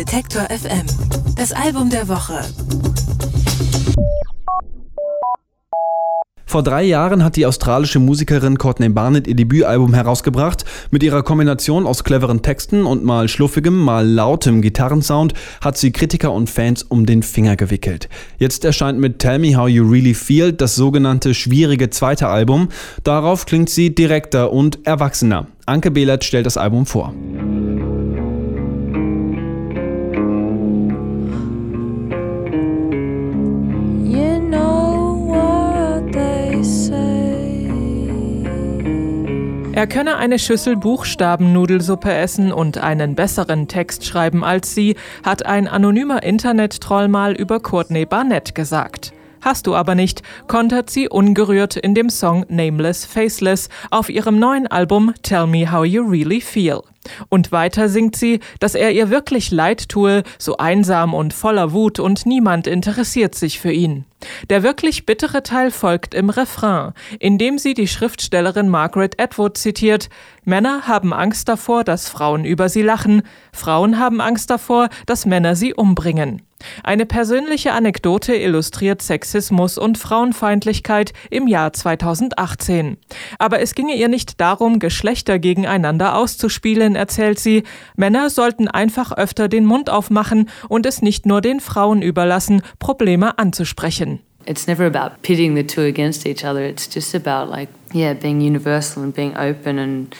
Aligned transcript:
Detektor 0.00 0.44
FM. 0.44 0.86
Das 1.36 1.52
Album 1.52 1.90
der 1.90 2.08
Woche. 2.08 2.40
Vor 6.46 6.62
drei 6.62 6.84
Jahren 6.84 7.22
hat 7.22 7.36
die 7.36 7.44
australische 7.44 7.98
Musikerin 7.98 8.56
Courtney 8.56 8.88
Barnett 8.88 9.26
ihr 9.26 9.36
Debütalbum 9.36 9.92
herausgebracht. 9.92 10.64
Mit 10.90 11.02
ihrer 11.02 11.22
Kombination 11.22 11.86
aus 11.86 12.02
cleveren 12.02 12.40
Texten 12.40 12.86
und 12.86 13.04
mal 13.04 13.28
schluffigem, 13.28 13.78
mal 13.78 14.08
lautem 14.08 14.62
Gitarrensound 14.62 15.34
hat 15.60 15.76
sie 15.76 15.92
Kritiker 15.92 16.32
und 16.32 16.48
Fans 16.48 16.82
um 16.82 17.04
den 17.04 17.22
Finger 17.22 17.56
gewickelt. 17.56 18.08
Jetzt 18.38 18.64
erscheint 18.64 18.98
mit 18.98 19.18
Tell 19.18 19.38
Me 19.38 19.54
How 19.54 19.68
You 19.68 19.86
Really 19.86 20.14
Feel 20.14 20.54
das 20.54 20.76
sogenannte 20.76 21.34
schwierige 21.34 21.90
zweite 21.90 22.28
Album. 22.28 22.70
Darauf 23.04 23.44
klingt 23.44 23.68
sie 23.68 23.94
direkter 23.94 24.50
und 24.50 24.78
erwachsener. 24.86 25.46
Anke 25.66 25.90
Behlert 25.90 26.24
stellt 26.24 26.46
das 26.46 26.56
Album 26.56 26.86
vor. 26.86 27.14
Er 39.80 39.86
könne 39.86 40.18
eine 40.18 40.38
Schüssel 40.38 40.76
Buchstabennudelsuppe 40.76 42.12
essen 42.12 42.52
und 42.52 42.76
einen 42.76 43.14
besseren 43.14 43.66
Text 43.66 44.04
schreiben 44.04 44.44
als 44.44 44.74
sie, 44.74 44.94
hat 45.24 45.46
ein 45.46 45.66
anonymer 45.68 46.22
Internet-Troll 46.22 47.08
mal 47.08 47.32
über 47.32 47.60
Courtney 47.60 48.04
Barnett 48.04 48.54
gesagt. 48.54 49.14
Hast 49.40 49.66
du 49.66 49.74
aber 49.74 49.94
nicht, 49.94 50.22
kontert 50.48 50.90
sie 50.90 51.08
ungerührt 51.08 51.76
in 51.76 51.94
dem 51.94 52.10
Song 52.10 52.44
Nameless 52.50 53.06
Faceless 53.06 53.70
auf 53.90 54.10
ihrem 54.10 54.38
neuen 54.38 54.66
Album 54.66 55.14
Tell 55.22 55.46
Me 55.46 55.72
How 55.72 55.86
You 55.86 56.02
Really 56.02 56.42
Feel. 56.42 56.82
Und 57.28 57.50
weiter 57.50 57.88
singt 57.88 58.14
sie, 58.14 58.40
dass 58.58 58.74
er 58.74 58.92
ihr 58.92 59.10
wirklich 59.10 59.50
leid 59.50 59.88
tue, 59.88 60.22
so 60.38 60.58
einsam 60.58 61.14
und 61.14 61.32
voller 61.32 61.72
Wut 61.72 61.98
und 61.98 62.26
niemand 62.26 62.66
interessiert 62.66 63.34
sich 63.34 63.58
für 63.58 63.72
ihn. 63.72 64.04
Der 64.50 64.62
wirklich 64.62 65.06
bittere 65.06 65.42
Teil 65.42 65.70
folgt 65.70 66.14
im 66.14 66.28
Refrain, 66.28 66.92
in 67.18 67.38
dem 67.38 67.56
sie 67.56 67.72
die 67.72 67.88
Schriftstellerin 67.88 68.68
Margaret 68.68 69.20
Atwood 69.20 69.56
zitiert, 69.56 70.10
Männer 70.44 70.86
haben 70.86 71.12
Angst 71.12 71.48
davor, 71.48 71.84
dass 71.84 72.08
Frauen 72.08 72.44
über 72.44 72.68
sie 72.68 72.82
lachen, 72.82 73.22
Frauen 73.52 73.98
haben 73.98 74.20
Angst 74.20 74.50
davor, 74.50 74.88
dass 75.06 75.26
Männer 75.26 75.56
sie 75.56 75.72
umbringen. 75.74 76.42
Eine 76.82 77.06
persönliche 77.06 77.72
Anekdote 77.72 78.34
illustriert 78.34 79.00
Sexismus 79.00 79.78
und 79.78 79.96
Frauenfeindlichkeit 79.96 81.12
im 81.30 81.46
Jahr 81.46 81.72
2018. 81.72 82.98
Aber 83.38 83.60
es 83.60 83.74
ginge 83.74 83.94
ihr 83.96 84.08
nicht 84.08 84.40
darum, 84.40 84.78
Geschlechter 84.78 85.38
gegeneinander 85.38 86.16
auszuspielen, 86.16 86.89
erzählt 86.96 87.38
sie. 87.38 87.64
Männer 87.96 88.30
sollten 88.30 88.68
einfach 88.68 89.12
öfter 89.12 89.48
den 89.48 89.64
Mund 89.66 89.90
aufmachen 89.90 90.48
und 90.68 90.86
es 90.86 91.02
nicht 91.02 91.26
nur 91.26 91.40
den 91.40 91.60
Frauen 91.60 92.02
überlassen, 92.02 92.62
Probleme 92.78 93.38
anzusprechen. 93.38 94.20
It's 94.46 94.66
never 94.66 94.86
about 94.86 95.16
pitting 95.22 95.54
the 95.54 95.66
two 95.66 95.82
against 95.82 96.26
each 96.26 96.44
other. 96.44 96.62
It's 96.62 96.88
just 96.92 97.14
about 97.14 97.50
like, 97.50 97.68
yeah, 97.92 98.14
being 98.14 98.40
universal 98.40 99.02
and 99.02 99.14
being 99.14 99.36
open 99.36 99.78
and 99.78 100.14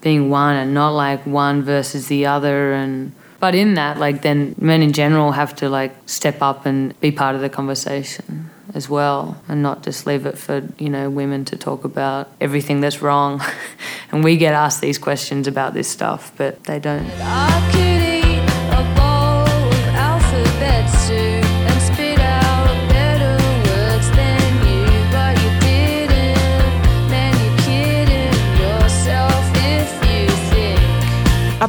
being 0.00 0.30
one 0.30 0.54
and 0.54 0.72
not 0.72 0.94
like 0.94 1.26
one 1.26 1.64
versus 1.64 2.08
the 2.08 2.26
other 2.26 2.72
and 2.72 3.12
But 3.40 3.54
in 3.54 3.74
that, 3.74 3.98
like, 3.98 4.22
then 4.22 4.54
men 4.58 4.82
in 4.82 4.92
general 4.92 5.32
have 5.32 5.54
to 5.56 5.68
like 5.68 5.94
step 6.06 6.42
up 6.42 6.66
and 6.66 6.98
be 7.00 7.12
part 7.12 7.36
of 7.36 7.40
the 7.40 7.48
conversation 7.48 8.50
as 8.74 8.88
well, 8.88 9.40
and 9.48 9.62
not 9.62 9.82
just 9.82 10.06
leave 10.06 10.26
it 10.26 10.36
for 10.36 10.62
you 10.78 10.90
know 10.90 11.08
women 11.08 11.44
to 11.46 11.56
talk 11.56 11.84
about 11.84 12.28
everything 12.40 12.80
that's 12.80 13.00
wrong. 13.00 13.40
and 14.10 14.24
we 14.24 14.36
get 14.36 14.54
asked 14.54 14.80
these 14.80 14.98
questions 14.98 15.46
about 15.46 15.74
this 15.74 15.88
stuff, 15.88 16.32
but 16.36 16.64
they 16.64 16.78
don't. 16.78 17.97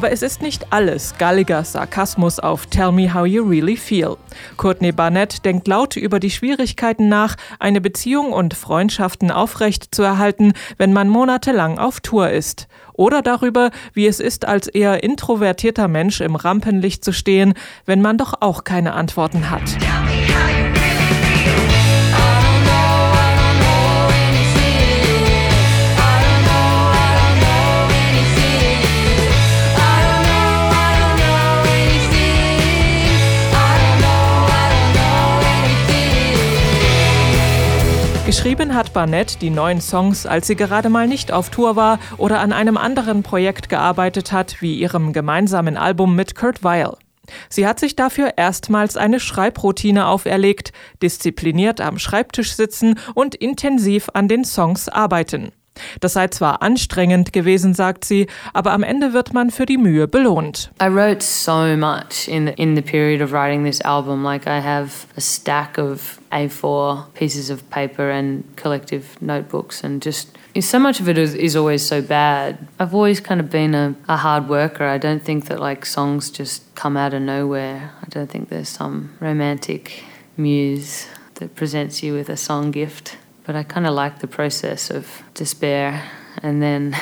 Aber 0.00 0.12
es 0.12 0.22
ist 0.22 0.40
nicht 0.40 0.72
alles 0.72 1.18
galliger 1.18 1.62
Sarkasmus 1.62 2.38
auf 2.38 2.64
Tell 2.64 2.90
Me 2.90 3.12
How 3.12 3.26
You 3.26 3.46
Really 3.46 3.76
Feel. 3.76 4.16
Courtney 4.56 4.92
Barnett 4.92 5.44
denkt 5.44 5.68
laut 5.68 5.94
über 5.94 6.20
die 6.20 6.30
Schwierigkeiten 6.30 7.10
nach, 7.10 7.36
eine 7.58 7.82
Beziehung 7.82 8.32
und 8.32 8.54
Freundschaften 8.54 9.30
aufrecht 9.30 9.94
zu 9.94 10.02
erhalten, 10.02 10.54
wenn 10.78 10.94
man 10.94 11.10
monatelang 11.10 11.78
auf 11.78 12.00
Tour 12.00 12.30
ist. 12.30 12.66
Oder 12.94 13.20
darüber, 13.20 13.72
wie 13.92 14.06
es 14.06 14.20
ist, 14.20 14.48
als 14.48 14.68
eher 14.68 15.02
introvertierter 15.02 15.86
Mensch 15.86 16.22
im 16.22 16.34
Rampenlicht 16.34 17.04
zu 17.04 17.12
stehen, 17.12 17.52
wenn 17.84 18.00
man 18.00 18.16
doch 18.16 18.32
auch 18.40 18.64
keine 18.64 18.94
Antworten 18.94 19.50
hat. 19.50 19.76
Geschrieben 38.42 38.74
hat 38.74 38.94
Barnett 38.94 39.42
die 39.42 39.50
neuen 39.50 39.82
Songs, 39.82 40.24
als 40.24 40.46
sie 40.46 40.56
gerade 40.56 40.88
mal 40.88 41.06
nicht 41.06 41.30
auf 41.30 41.50
Tour 41.50 41.76
war 41.76 41.98
oder 42.16 42.40
an 42.40 42.54
einem 42.54 42.78
anderen 42.78 43.22
Projekt 43.22 43.68
gearbeitet 43.68 44.32
hat, 44.32 44.62
wie 44.62 44.76
ihrem 44.76 45.12
gemeinsamen 45.12 45.76
Album 45.76 46.16
mit 46.16 46.34
Kurt 46.34 46.64
Weill. 46.64 46.96
Sie 47.50 47.66
hat 47.66 47.78
sich 47.78 47.96
dafür 47.96 48.38
erstmals 48.38 48.96
eine 48.96 49.20
Schreibroutine 49.20 50.06
auferlegt, 50.06 50.72
diszipliniert 51.02 51.82
am 51.82 51.98
Schreibtisch 51.98 52.54
sitzen 52.54 52.98
und 53.14 53.34
intensiv 53.34 54.08
an 54.14 54.26
den 54.26 54.46
Songs 54.46 54.88
arbeiten. 54.88 55.52
Das 56.00 56.14
sei 56.14 56.28
zwar 56.28 56.62
anstrengend 56.62 57.32
gewesen, 57.32 57.74
sagt 57.74 58.04
sie, 58.04 58.26
aber 58.52 58.72
am 58.72 58.82
Ende 58.82 59.12
wird 59.12 59.34
man 59.34 59.50
für 59.50 59.66
die 59.66 59.78
Mühe 59.78 60.08
belohnt. 60.08 60.70
I 60.80 60.86
wrote 60.86 61.22
so 61.22 61.76
much 61.76 62.28
in 62.28 62.46
the, 62.46 62.52
in 62.56 62.74
the 62.74 62.82
period 62.82 63.20
of 63.22 63.32
writing 63.32 63.64
this 63.64 63.80
album. 63.80 64.24
Like 64.24 64.46
I 64.46 64.60
have 64.60 65.06
a 65.16 65.20
stack 65.20 65.78
of 65.78 66.18
A4 66.32 67.12
pieces 67.14 67.50
of 67.50 67.68
paper 67.70 68.10
and 68.10 68.44
collective 68.56 69.04
notebooks 69.20 69.82
and 69.82 70.02
just 70.02 70.36
so 70.58 70.78
much 70.78 71.00
of 71.00 71.08
it 71.08 71.16
is, 71.16 71.34
is 71.34 71.54
always 71.54 71.86
so 71.86 72.02
bad. 72.02 72.66
I've 72.78 72.94
always 72.94 73.20
kind 73.20 73.40
of 73.40 73.50
been 73.50 73.74
a, 73.74 73.94
a 74.08 74.16
hard 74.16 74.48
worker. 74.48 74.84
I 74.84 74.98
don't 74.98 75.22
think 75.22 75.46
that 75.46 75.60
like 75.60 75.86
songs 75.86 76.30
just 76.30 76.74
come 76.74 76.96
out 76.96 77.14
of 77.14 77.22
nowhere. 77.22 77.92
I 78.02 78.08
don't 78.08 78.28
think 78.28 78.48
there's 78.48 78.68
some 78.68 79.16
romantic 79.20 80.04
muse 80.36 81.06
that 81.34 81.54
presents 81.54 82.02
you 82.02 82.14
with 82.14 82.28
a 82.28 82.36
song 82.36 82.70
gift. 82.70 83.16
But 83.50 83.56
I 83.56 83.64
kind 83.64 83.84
of 83.84 83.94
like 83.94 84.20
the 84.20 84.28
process 84.28 84.90
of 84.90 85.24
despair 85.34 86.08
and 86.40 86.62
then 86.62 86.96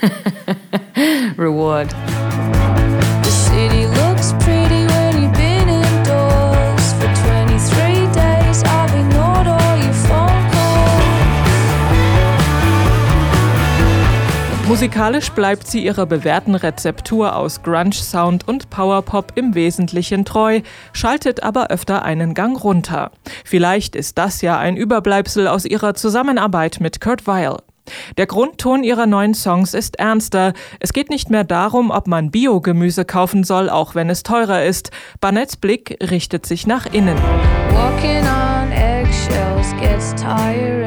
reward. 1.36 1.92
Musikalisch 14.68 15.30
bleibt 15.30 15.66
sie 15.66 15.82
ihrer 15.82 16.04
bewährten 16.04 16.54
Rezeptur 16.54 17.34
aus 17.34 17.62
Grunge 17.62 17.94
Sound 17.94 18.46
und 18.46 18.68
Powerpop 18.68 19.32
im 19.34 19.54
Wesentlichen 19.54 20.26
treu, 20.26 20.60
schaltet 20.92 21.42
aber 21.42 21.68
öfter 21.68 22.02
einen 22.02 22.34
Gang 22.34 22.62
runter. 22.62 23.10
Vielleicht 23.46 23.96
ist 23.96 24.18
das 24.18 24.42
ja 24.42 24.58
ein 24.58 24.76
Überbleibsel 24.76 25.48
aus 25.48 25.64
ihrer 25.64 25.94
Zusammenarbeit 25.94 26.80
mit 26.80 27.00
Kurt 27.00 27.26
Weill. 27.26 27.56
Der 28.18 28.26
Grundton 28.26 28.84
ihrer 28.84 29.06
neuen 29.06 29.32
Songs 29.32 29.72
ist 29.72 29.98
ernster. 29.98 30.52
Es 30.80 30.92
geht 30.92 31.08
nicht 31.08 31.30
mehr 31.30 31.44
darum, 31.44 31.90
ob 31.90 32.06
man 32.06 32.30
Biogemüse 32.30 33.06
kaufen 33.06 33.44
soll, 33.44 33.70
auch 33.70 33.94
wenn 33.94 34.10
es 34.10 34.22
teurer 34.22 34.64
ist. 34.64 34.90
Barnetts 35.22 35.56
Blick 35.56 35.96
richtet 36.10 36.44
sich 36.44 36.66
nach 36.66 36.84
innen. 36.92 37.16
Walking 37.72 38.26
on 38.26 38.70
eggshells 38.72 39.74
gets 39.80 40.14
tiring. 40.14 40.77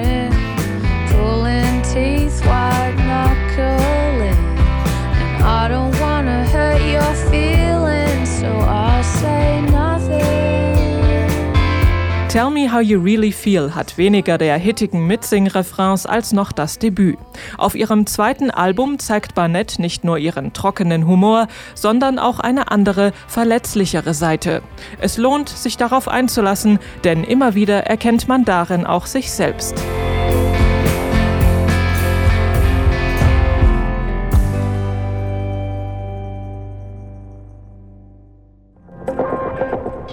Tell 12.31 12.49
Me 12.49 12.71
How 12.71 12.79
You 12.79 13.01
Really 13.01 13.33
Feel 13.33 13.75
hat 13.75 13.97
weniger 13.97 14.37
der 14.37 14.55
hittigen 14.57 15.05
Mitsing-Refrains 15.05 16.05
als 16.05 16.31
noch 16.31 16.53
das 16.53 16.79
Debüt. 16.79 17.17
Auf 17.57 17.75
ihrem 17.75 18.07
zweiten 18.07 18.49
Album 18.49 18.99
zeigt 18.99 19.35
Barnett 19.35 19.79
nicht 19.79 20.05
nur 20.05 20.17
ihren 20.17 20.53
trockenen 20.53 21.07
Humor, 21.07 21.49
sondern 21.75 22.19
auch 22.19 22.39
eine 22.39 22.71
andere, 22.71 23.11
verletzlichere 23.27 24.13
Seite. 24.13 24.61
Es 25.01 25.17
lohnt, 25.17 25.49
sich 25.49 25.75
darauf 25.75 26.07
einzulassen, 26.07 26.79
denn 27.03 27.25
immer 27.25 27.53
wieder 27.53 27.87
erkennt 27.87 28.29
man 28.29 28.45
darin 28.45 28.85
auch 28.85 29.07
sich 29.07 29.29
selbst. 29.29 29.75